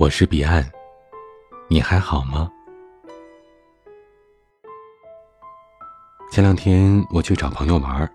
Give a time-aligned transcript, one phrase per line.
[0.00, 0.64] 我是彼岸，
[1.68, 2.50] 你还好吗？
[6.32, 8.10] 前两天我去找朋友玩，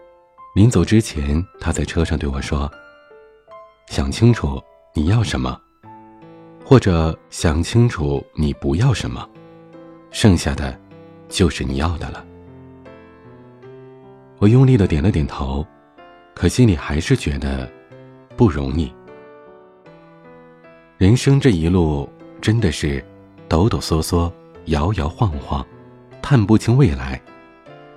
[0.55, 2.67] 临走之前，他在车上对我说
[3.85, 4.59] ：“想清楚
[4.95, 5.61] 你要什么，
[6.65, 9.23] 或者想清楚你不要什么，
[10.09, 10.75] 剩下的，
[11.29, 12.25] 就是你要的了。”
[14.41, 15.63] 我用力的点了点头，
[16.33, 17.71] 可心里还是觉得
[18.35, 18.91] 不容易。
[20.97, 22.09] 人生这一路
[22.39, 23.03] 真的是
[23.49, 24.31] 抖抖嗦嗦、
[24.67, 25.65] 摇摇晃晃，
[26.21, 27.21] 看不清未来，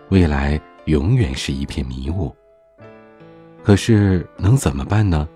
[0.08, 2.34] 未来永远是一片迷雾。
[3.62, 5.28] 可是能怎么办呢？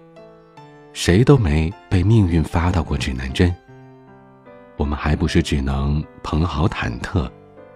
[0.93, 3.55] 谁都没被命运发到过指南针，
[4.77, 7.31] 我们还不是只能捧好忐忑，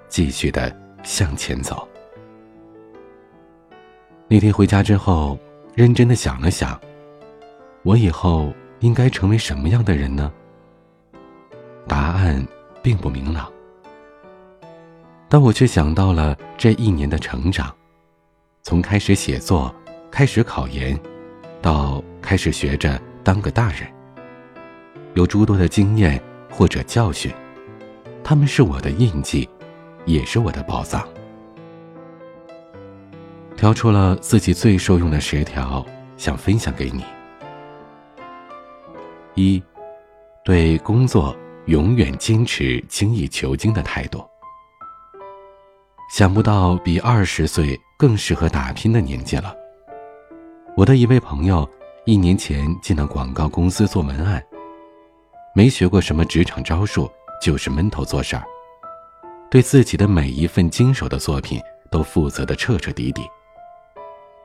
[0.09, 1.87] 继续的向前走。
[4.27, 5.39] 那天回家之后，
[5.77, 6.79] 认真的想了想，
[7.85, 8.53] 我以后
[8.87, 10.33] 应该成为什么样的人呢？
[11.89, 12.47] 答案
[12.81, 13.51] 并不明朗，
[15.29, 17.75] 但我却想到了这一年的成长，
[18.63, 19.75] 从开始写作，
[20.09, 20.97] 开始考研，
[21.61, 23.93] 到开始学着当个大人，
[25.15, 27.33] 有诸多的经验或者教训，
[28.23, 29.49] 他们是我的印记，
[30.05, 31.05] 也是我的宝藏。
[33.57, 35.85] 挑出了自己最受用的十条，
[36.17, 37.05] 想分享给你。
[39.37, 39.63] 一，
[40.43, 44.25] 对工作永远坚持精益求精的态度。
[46.11, 49.55] 想不到比二十岁更适合打拼的年纪了。
[50.75, 51.69] 我的一位朋友，
[52.07, 54.43] 一年前进了广告公司做文案，
[55.55, 57.11] 没学过什么职场招数，
[57.43, 58.45] 就是闷头做事儿，
[59.51, 63.23] 对自己的每一份经手的作品都负责的彻彻底底。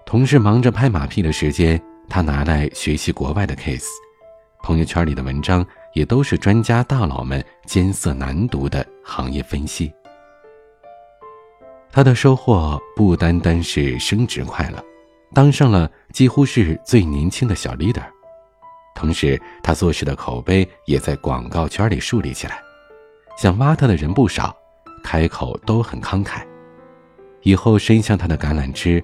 [0.06, 3.88] 同事忙着拍马屁的时间，他拿来学习国外的 case，
[4.64, 9.92] 朋友圈里的文章也都是专家大佬们艰涩难读的行业分析。
[11.92, 14.84] 他的收获不单单是升职快乐，
[15.34, 18.06] 当上了几乎是最年轻的小 leader，
[18.96, 22.62] 同时他做事的口碑也在广告圈里树立起来，
[23.38, 24.56] 想挖他的人不少，
[25.04, 26.44] 开口都很慷慨，
[27.42, 29.04] 以后伸向他的橄榄枝。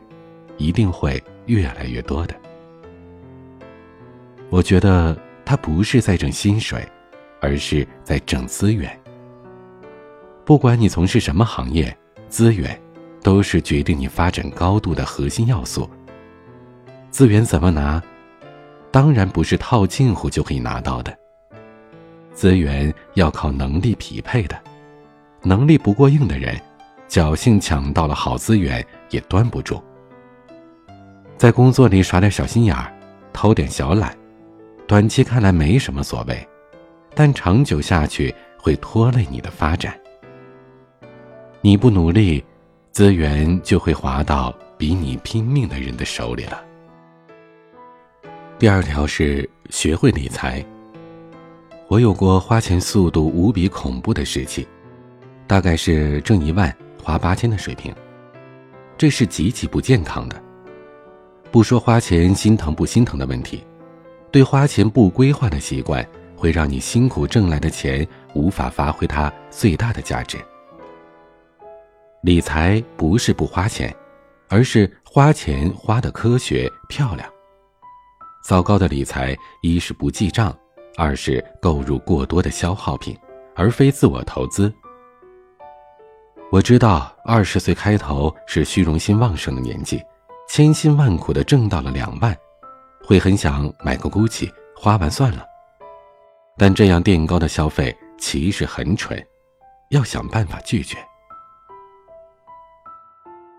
[0.59, 2.33] 一定会越来越多的。
[4.49, 5.15] 我觉得
[5.47, 6.85] 他不是在挣薪水，
[7.39, 8.91] 而是在挣资源。
[10.43, 11.97] 不管你从事什么行业，
[12.27, 12.77] 资源
[13.23, 15.89] 都是决定你发展高度的核心要素。
[17.09, 18.03] 资源怎么拿？
[18.91, 21.17] 当然不是套近乎就可以拿到的。
[22.33, 24.61] 资源要靠能力匹配的，
[25.43, 26.59] 能力不过硬的人，
[27.07, 29.81] 侥幸抢到了好资源也端不住。
[31.37, 32.93] 在工作里耍点小心眼儿，
[33.31, 34.13] 偷点小懒，
[34.87, 36.47] 短期看来没什么所谓，
[37.13, 39.93] 但长久下去会拖累你的发展。
[41.59, 42.41] 你不努力，
[42.93, 46.63] 资源就会滑到比你拼命的人的手里了。
[48.57, 50.65] 第二条是学会理财。
[51.89, 54.65] 我有过花钱速度无比恐怖的时期，
[55.45, 56.73] 大概是挣一万
[57.03, 57.93] 花八千的水平，
[58.97, 60.41] 这是极其不健康的。
[61.51, 63.63] 不说花钱心疼不心疼的问题，
[64.31, 66.05] 对花钱不规划的习惯，
[66.35, 70.37] 会让你辛苦挣来的钱无法发挥它最大的价值。
[72.21, 73.95] 理财不是不花钱，
[74.49, 77.27] 而是花钱花的科学漂亮。
[78.43, 80.55] 糟糕的理财，一是不记账，
[80.97, 83.17] 二是购入过多的消耗品，
[83.55, 84.73] 而非自我投资。
[86.51, 90.01] 我知道，二十岁开头是虚荣心旺盛的年纪。
[90.49, 92.33] 千辛万苦的挣到了两万，
[93.07, 95.45] 会很想买个 GUCCI，花完算了。
[96.57, 99.25] 但这样垫高的消费其实很蠢，
[99.91, 100.97] 要想办法拒绝。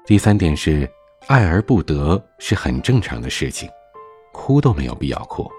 [0.04, 0.86] 第三点是，
[1.28, 3.66] 爱而不得是很正常的事情，
[4.34, 5.50] 哭都没有必要哭。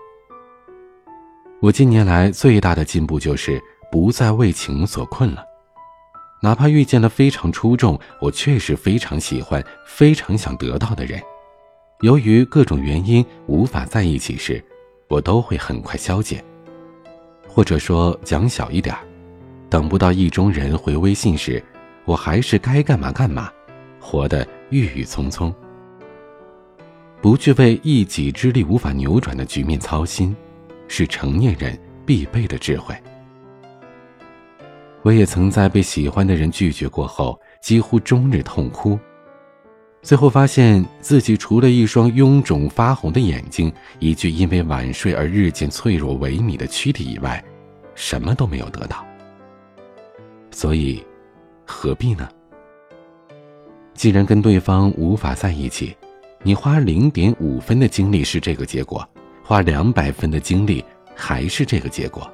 [1.59, 3.59] 我近年来最大的进步就是
[3.91, 5.43] 不再为情所困了。
[6.43, 11.19] 哪怕遇见了非常出众、我确实非常喜欢、非常想得到的人，
[12.01, 14.63] 由于各种原因无法在一起时，
[15.09, 16.41] 我都会很快消解。
[17.45, 18.95] 或者说讲小一点，
[19.69, 21.61] 等不到意中人回微信时，
[22.05, 23.51] 我还是该干嘛干嘛，
[23.99, 25.53] 活得郁郁葱葱。
[27.21, 30.33] 不去为一己之力无法扭转的局面操心，
[30.87, 32.95] 是成年人必备的智慧。
[35.01, 38.97] 我也曾在被喜欢的人拒绝过后，几乎终日痛哭。
[40.01, 47.43] 最后发现自己除了一双臃肿发红的眼睛，一具因为晚睡而日渐脆弱萎靡的躯体以外，
[47.95, 49.05] 什么都没有得到。
[50.51, 51.03] 所以，
[51.65, 52.27] 何必呢？
[53.93, 55.95] 既然跟对方无法在一起，
[56.41, 59.07] 你花零点五分的精力是这个结果，
[59.43, 62.31] 花两百分的精力还是这个结果。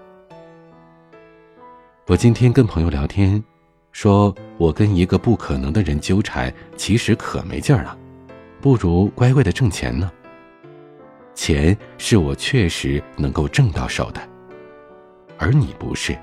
[2.06, 3.44] 我今天跟朋友聊天，
[3.96, 7.98] 说我跟一个不可能的人纠缠，其实可没劲儿了，
[8.60, 10.12] 不如乖乖的挣钱呢。
[11.34, 14.20] 钱是我确实能够挣到手的，
[15.38, 16.14] 而你不是。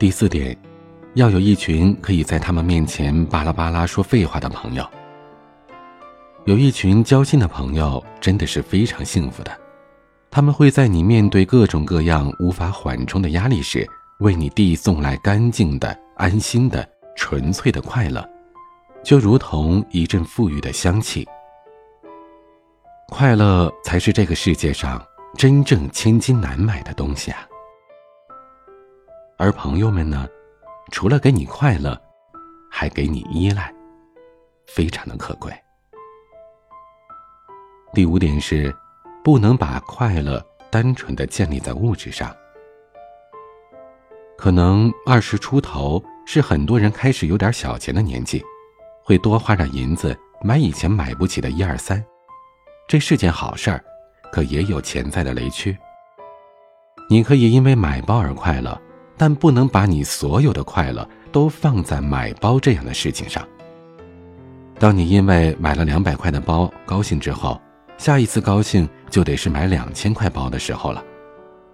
[0.00, 0.58] 第四点，
[1.14, 4.84] 要有一群可以在他们面前巴拉巴拉说废话的朋友。
[6.44, 9.56] 有一群交心的朋友真的是非常幸福的，
[10.28, 18.28] 他们会在你面对各种各样无法缓冲的压力时，为你递送来干净的、安心的、纯粹的快乐，
[19.04, 21.24] 就如同一阵馥郁的香气。
[23.10, 25.00] 快乐才是这个世界上
[25.36, 27.46] 真正千金难买的东西啊！
[29.36, 30.26] 而朋友们呢，
[30.90, 31.96] 除了给你快乐，
[32.68, 33.72] 还给你依赖，
[34.66, 35.52] 非常的可贵。
[37.94, 38.74] 第五点是，
[39.22, 42.34] 不能把快乐单纯的建立在物质上。
[44.38, 48.40] 可能二十出头是很多人开始有点小钱的年纪，
[49.02, 52.02] 会多花点银子买以前买不起的一二三。
[52.86, 53.84] 这是件好事儿，
[54.30, 55.76] 可也有潜在的雷区。
[57.10, 58.80] 你可以因为买包而快乐，
[59.16, 63.44] 但不能把你所有的快乐都放在买包这样的事情上。
[64.78, 67.60] 当你因为买了两百块的包高兴之后，
[67.96, 71.02] 下一次高兴就得是买两千块包的时候了。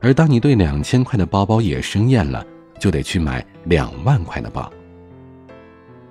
[0.00, 2.44] 而当你对两千块的包包也生厌了，
[2.84, 4.70] 就得去买两万块的包。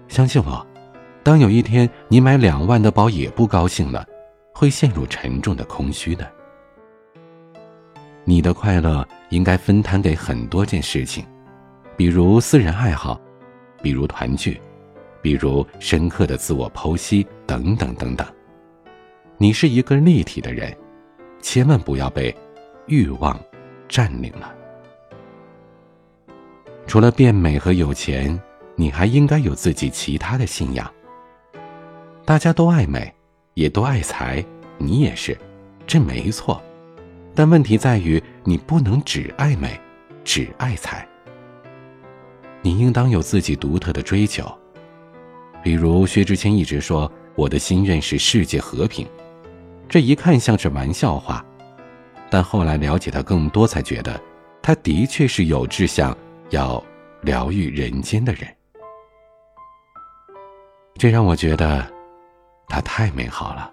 [0.07, 0.65] 相信我，
[1.21, 4.03] 当有一天你买两万的包也不高兴了。
[4.55, 6.31] 会陷入沉重的空虚的。
[8.23, 11.23] 你的快乐应该分摊给很多件事情，
[11.95, 13.21] 比如私人爱好，
[13.83, 14.59] 比如团聚，
[15.21, 18.25] 比如深刻的自我剖析，等等等等。
[19.37, 20.75] 你是一个立体的人，
[21.39, 22.35] 千万不要被
[22.87, 23.39] 欲望
[23.87, 24.53] 占领了。
[26.93, 28.39] 除了变美和有钱，
[28.75, 30.93] 你还应该有自己其他的信仰。
[32.23, 33.11] 大家都爱美。
[33.55, 34.45] 也都爱财，
[34.77, 35.35] 你也是，
[35.87, 36.61] 这没错。
[37.33, 39.81] 但问题在于，你不能只爱美，
[40.23, 41.07] 只爱财。
[42.61, 44.45] 你应当有自己独特的追求。
[45.63, 49.07] 比如薛之谦一直说：“我的心愿是世界和平。”
[49.89, 51.43] 这一看像是玩笑话，
[52.29, 54.21] 但后来了解他更多，才觉得
[54.61, 56.15] 他的确是有志向
[56.53, 56.81] 要
[57.21, 58.47] 疗愈人间的人。
[60.95, 61.91] 这让我觉得。
[62.65, 63.71] 他太美好了。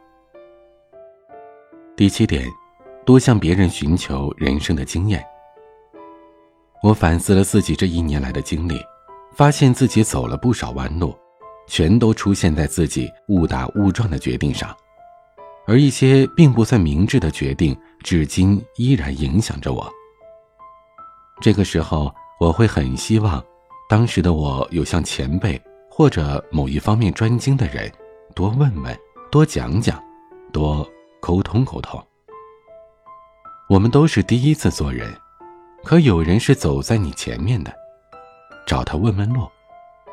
[1.96, 2.46] 第七点，
[3.06, 5.24] 多向别人寻求人生的经验。
[6.82, 8.78] 我反思了自己这一年来的经历，
[9.32, 11.16] 发现自己走了不少弯路，
[11.66, 14.76] 全都出现在自己误打误撞的决定上，
[15.66, 19.90] 而一些并不算明智的决定，至今依然影响着我。
[21.40, 23.44] 这个时候，我会很希望，
[23.86, 25.60] 当时的我有像前辈
[25.90, 27.92] 或者某一方面专精的人。
[28.34, 28.98] 多问问，
[29.30, 30.02] 多讲讲，
[30.50, 30.88] 多
[31.20, 32.02] 沟通沟通。
[33.68, 35.14] 我们都是第一次做人，
[35.84, 37.70] 可有人是走在你前面的，
[38.66, 39.46] 找他问问路，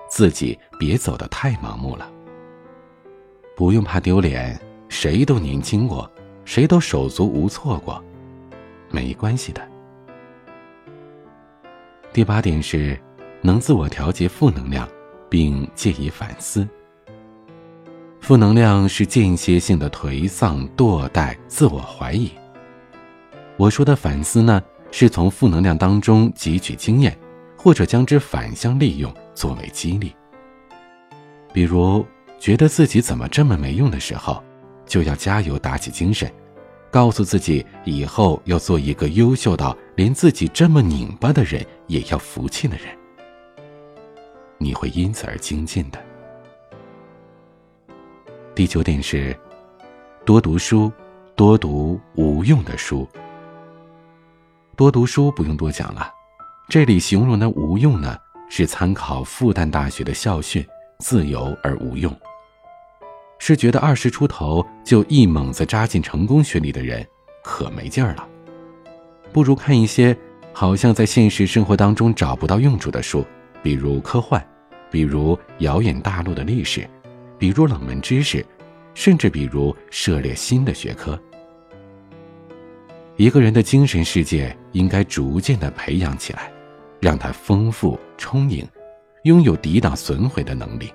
[0.10, 2.12] 自己别走得太盲目了。
[3.56, 4.60] 不用怕丢脸，
[4.90, 6.12] 谁都年轻过，
[6.44, 8.04] 谁都手足无措过，
[8.90, 9.66] 没关系的。
[12.14, 13.00] 第八点是，
[13.42, 14.88] 能自我调节负能量，
[15.30, 16.68] 并借以反思。
[18.20, 22.32] 负能量是间歇性的颓丧、堕怠、自我怀疑。
[23.56, 24.62] 我说的反思呢，
[24.92, 27.18] 是从负能量当中汲取经验，
[27.56, 30.14] 或者将之反向利用作为激励。
[31.54, 32.06] 比如
[32.40, 34.44] 觉得自己怎么这么没用的时候，
[34.86, 36.32] 就要加油打起精神，
[36.92, 42.86] 告诉自己以后要做一个优秀到连自己这么拧巴的人也要服气的人。
[44.60, 46.03] 你会因此而精进的。
[48.56, 49.38] 第九点是，
[50.25, 50.91] 多读书，
[51.36, 53.08] 多读无用的书。
[54.75, 56.12] 多读书不用多讲了，
[56.70, 58.17] 这里形容的无用呢，
[58.50, 60.65] 是参考复旦大学的校训
[61.00, 62.15] “自由而无用”，
[63.38, 67.08] 是觉得二十出头就一猛子扎进成功学里的人
[67.44, 68.27] 可没劲儿了，
[69.32, 70.17] 不如看一些
[70.60, 73.24] 好像在现实生活当中找不到用处的书，
[73.62, 74.44] 比如科幻，
[74.90, 76.90] 比如遥远大陆的历史。
[77.38, 78.44] 比如冷门知识，
[78.96, 81.16] 甚至比如涉猎新的学科。
[83.18, 86.52] 一个人的精神世界应该逐渐的培养起来，
[87.00, 88.68] 让他丰富充盈，
[89.26, 90.92] 拥有抵挡损毁的能力。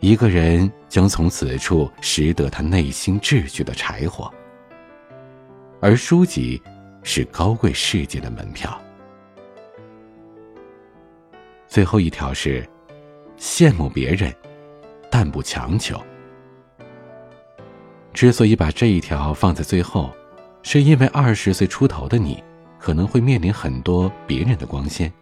[0.00, 4.30] 一个人将从此处拾得他内心秩序的柴火。
[5.80, 6.60] 而书籍，
[7.06, 8.76] 是高贵世界的门票。
[11.68, 12.68] 最后一条是，
[13.38, 14.34] 羡慕别人，
[15.08, 15.98] 但不强求。
[18.12, 20.10] 之所以把这一条放在最后。
[20.68, 22.42] 是因为二十岁出头的你，
[22.76, 25.12] 可能会面临很多别人的光鲜，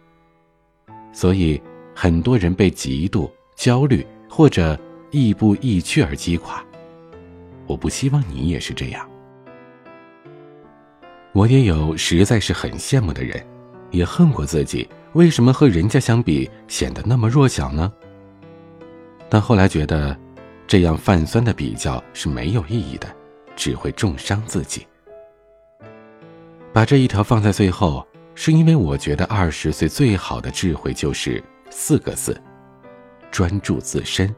[1.13, 1.61] 所以
[1.93, 4.75] 很多人被嫉妒、焦虑或者
[5.11, 6.65] 亦步亦趋而击垮。
[7.67, 9.07] 我不希望你也是这样。
[11.35, 13.45] 我也有实在是很羡慕的人，
[13.91, 17.91] 也恨过自己为什么和人家相比显得那么弱小呢？
[19.27, 20.17] 但后来觉得，
[20.65, 23.13] 这样泛酸的比较是没有意义的，
[23.53, 24.87] 只会重伤自己。
[26.71, 32.41] 把这一条放在最后，是因为我觉得二十岁最好的智慧就是四个字：
[33.29, 34.33] 专注自身。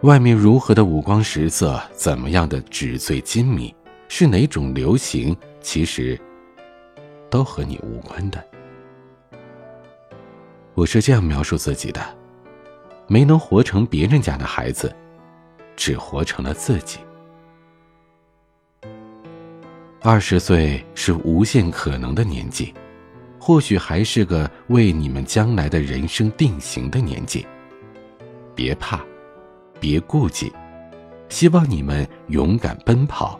[0.00, 3.74] 外面如何的五光十色，怎么样的纸醉金迷，
[4.18, 6.18] 是哪种流行，其实
[7.28, 8.42] 都和你无关的。
[10.72, 12.00] 我是这样描述自己的：
[13.08, 14.90] 没能活成别人家的孩子，
[15.76, 16.98] 只活成了自己。
[20.00, 22.72] 二十岁是无限可能的年纪，
[23.38, 27.46] 或许还是个为你们将来的人生定型的年纪。
[28.54, 29.04] 别怕，
[29.78, 30.50] 别顾忌，
[31.28, 33.38] 希望你们勇敢奔跑，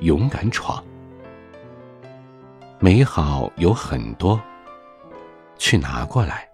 [0.00, 0.82] 勇敢闯。
[2.78, 4.40] 美好有很多，
[5.56, 6.48] 去拿过来，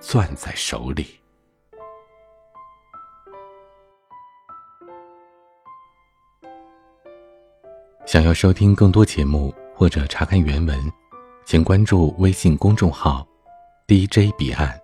[0.00, 1.20] 攥在手里。
[8.06, 10.78] 想要收听更多节目或者查看原文，
[11.44, 13.26] 请关注微信公众号
[13.86, 14.78] “DJ 彼岸”。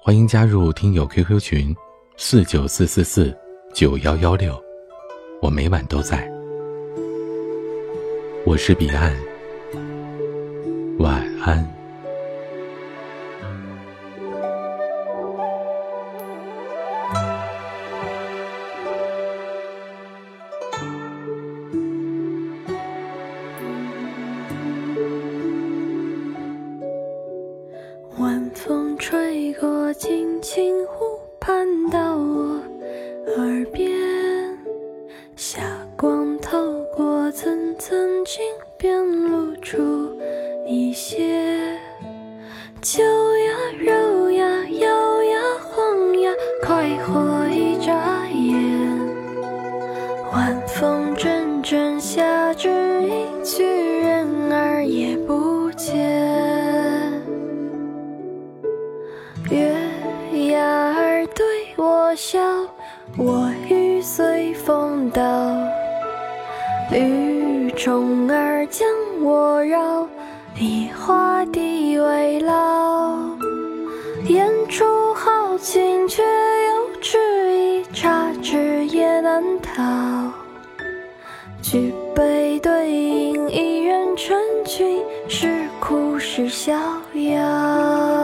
[0.00, 1.76] 欢迎加入听友 QQ 群：
[2.16, 3.36] 四九四四四
[3.74, 4.60] 九幺幺六，
[5.40, 6.28] 我每晚都在。
[8.44, 9.16] 我是彼岸，
[10.98, 11.64] 晚安。
[28.18, 31.04] 晚风吹过，轻轻呼
[31.38, 32.60] 盼到我
[33.36, 33.97] 耳边。
[59.50, 59.74] 月
[60.50, 61.44] 牙儿对
[61.76, 62.38] 我笑，
[63.16, 65.22] 我欲随风倒。
[66.92, 68.86] 雨虫儿将
[69.22, 70.06] 我绕，
[70.58, 73.18] 以花地为牢。
[74.26, 77.18] 言出豪情，却又迟
[77.50, 80.30] 疑，插翅也难逃。
[81.62, 84.36] 举杯对饮，一人成
[84.66, 86.74] 群，是哭是逍
[87.14, 88.17] 遥。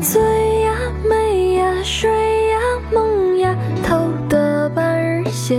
[0.00, 0.20] 醉
[0.60, 0.72] 呀，
[1.08, 1.66] 美呀。
[1.82, 2.10] 睡
[2.48, 2.58] 呀，
[2.92, 5.58] 梦呀，偷得半日闲；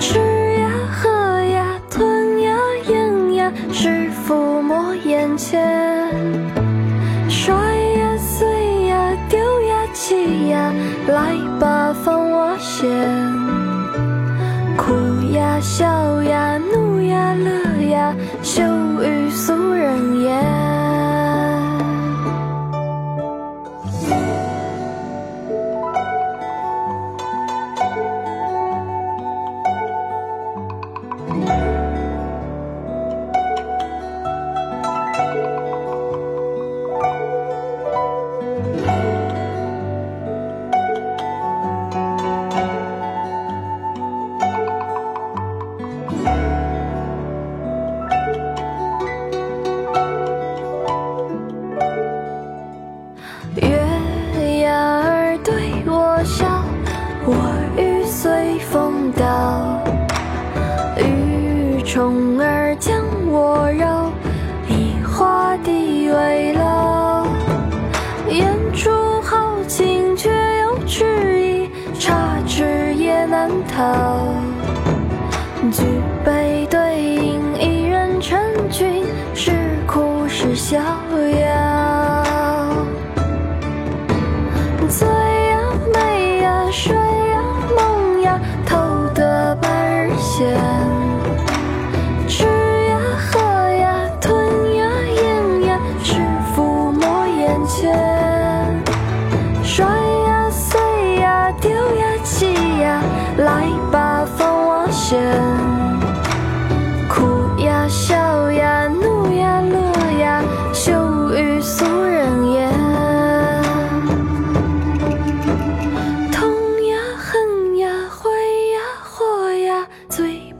[0.00, 0.18] 吃
[0.58, 1.08] 呀，喝
[1.42, 2.56] 呀，吞呀，
[2.88, 5.62] 咽呀，是抚摸眼前。
[7.28, 10.72] 摔呀，碎呀，丢呀，弃呀，
[11.08, 12.88] 来吧，放我先。
[14.76, 14.92] 哭
[15.32, 15.86] 呀，笑
[16.22, 16.23] 呀，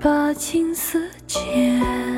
[0.05, 2.14] 把青丝剪。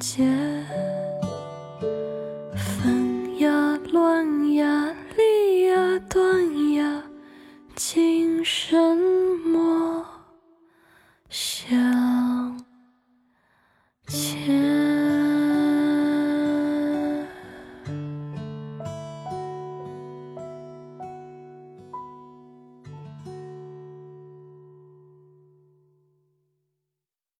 [0.00, 0.49] 相